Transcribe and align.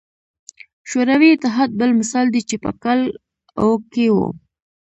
شوروي 0.89 1.29
اتحاد 1.33 1.69
بل 1.79 1.89
مثال 2.01 2.25
دی 2.33 2.41
چې 2.49 2.55
په 2.63 2.71
کال 2.83 2.99
او 3.61 3.69
کې 3.91 4.05
وو. 4.15 4.27